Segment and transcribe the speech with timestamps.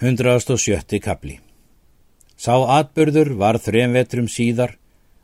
[0.00, 1.00] 107.
[1.02, 1.40] kapli
[2.38, 4.76] Sá atbörður var þrem vetrum síðar,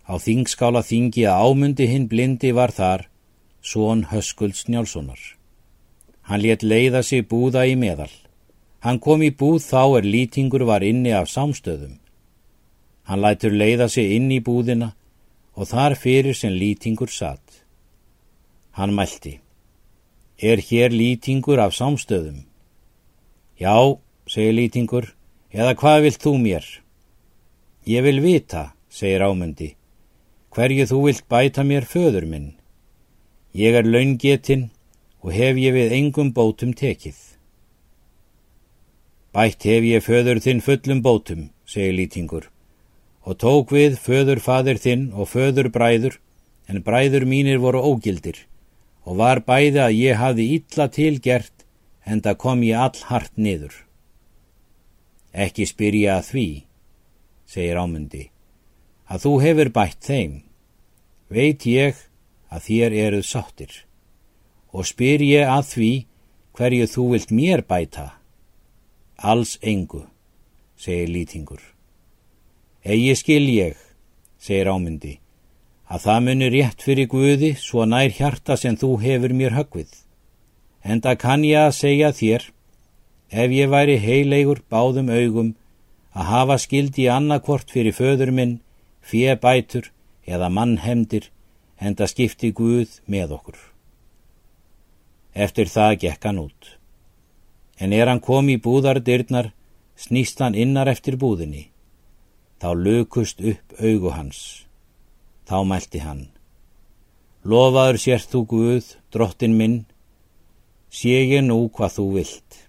[0.03, 3.05] á þingskála þingi að ámundi hinn blindi var þar,
[3.63, 5.21] svon Höskulds Njálssonar.
[6.27, 8.11] Hann let leiða sig búða í meðal.
[8.83, 12.01] Hann kom í búð þá er lýtingur var inni af samstöðum.
[13.07, 14.97] Hann lætur leiða sig inn í búðina
[15.55, 17.63] og þar fyrir sem lýtingur satt.
[18.75, 19.39] Hann mælti.
[20.43, 22.43] Er hér lýtingur af samstöðum?
[23.55, 25.11] Já, segir lýtingur,
[25.53, 26.67] eða hvað vilt þú mér?
[27.85, 29.75] Ég vil vita, segir ámundi,
[30.55, 32.55] hverju þú vilt bæta mér föður minn.
[33.55, 34.71] Ég er laungetinn
[35.21, 37.17] og hef ég við engum bótum tekið.
[39.35, 42.49] Bætt hef ég föður þinn fullum bótum, segir lýtingur,
[43.27, 46.21] og tók við föður fadir þinn og föður bræður,
[46.69, 48.39] en bræður mínir voru ógildir,
[49.05, 51.67] og var bæði að ég hafði illa tilgert,
[52.05, 53.75] en það kom ég all hart niður.
[55.35, 56.49] Ekki spyrja að því,
[57.51, 58.29] segir ámundi,
[59.11, 60.37] að þú hefur bætt þeim.
[61.27, 61.99] Veit ég
[62.55, 63.75] að þér eruð sáttir
[64.75, 65.91] og spyr ég að því
[66.55, 68.07] hverju þú vilt mér bæta.
[69.19, 70.05] Alls engu,
[70.77, 71.63] segir lýtingur.
[72.85, 73.77] Egi skil ég,
[74.39, 75.19] segir ámundi,
[75.87, 79.91] að það munir rétt fyrir Guði svo nær hjarta sem þú hefur mér högvið.
[80.85, 82.51] En það kann ég að segja þér
[83.31, 85.55] ef ég væri heilegur báðum augum
[86.15, 88.61] að hafa skildi annarkvort fyrir föður minn,
[89.03, 89.91] fjebætur
[90.27, 91.31] eða mannhemdir
[91.79, 93.59] en það skipti Guð með okkur.
[95.35, 96.69] Eftir það gekk hann út.
[97.83, 99.51] En er hann kom í búðardyrnar,
[99.99, 101.71] snýst hann innar eftir búðinni.
[102.63, 104.65] Þá lökust upp augu hans.
[105.45, 106.29] Þá mælti hann.
[107.45, 109.81] Lofaður sért þú Guð, drottin minn,
[110.89, 112.61] sé ég nú hvað þú vilt.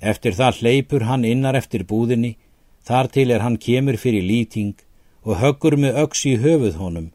[0.00, 2.36] Eftir það hleypur hann innar eftir búðinni,
[2.84, 4.74] þar til er hann kemur fyrir lýting
[5.24, 7.08] og höggur með öks í höfuð honum,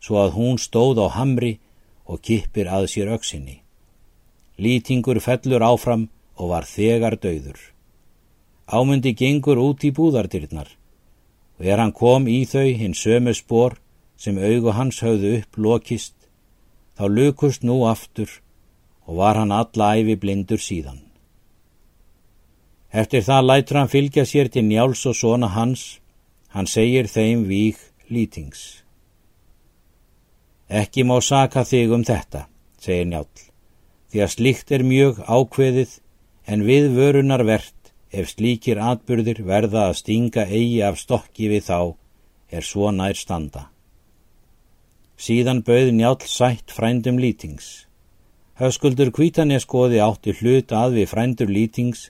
[0.00, 1.58] svo að hún stóð á hamri
[2.06, 3.60] og kippir að sér öksinni.
[4.58, 7.58] Lýtingur fellur áfram og var þegar döður.
[8.70, 10.70] Ámundi gengur út í búðardyrnar
[11.58, 13.76] og er hann kom í þau hinn sömu spór
[14.16, 16.14] sem augu hans höfðu upp lokist,
[16.96, 18.30] þá lukust nú aftur
[19.04, 21.09] og var hann alla æfi blindur síðan.
[22.90, 26.00] Eftir það lætur hann fylgja sér til njáls og svona hans,
[26.50, 27.78] hann segir þeim vík
[28.10, 28.82] lítings.
[30.70, 32.46] Ekki má saka þig um þetta,
[32.82, 33.28] segir njál,
[34.10, 35.98] því að slíkt er mjög ákveðið
[36.50, 41.80] en við vörunar verðt ef slíkir atbyrðir verða að stinga eigi af stokki við þá
[42.50, 43.68] er svo nær standa.
[45.20, 47.86] Síðan bauð njál sætt frændum lítings.
[48.58, 52.08] Höskuldur kvítaneskoði átti hlut að við frændur lítings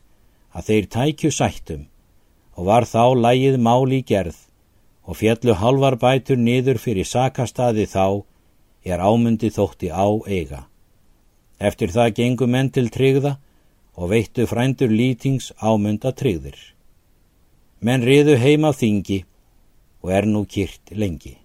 [0.55, 1.87] að þeir tækju sættum
[2.56, 4.38] og var þá lægið máli gerð
[5.06, 8.22] og fjallu halvar bætur niður fyrir sakastadi þá
[8.84, 10.66] er ámundi þótti á eiga.
[11.61, 13.37] Eftir það gengu menn til tryggða
[13.97, 16.56] og veittu frændur lítings ámunda tryggðir.
[17.81, 19.22] Menn riðu heima þingi
[20.00, 21.37] og er nú kýrt lengi.